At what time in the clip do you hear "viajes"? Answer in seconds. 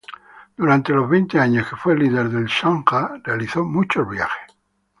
4.09-4.51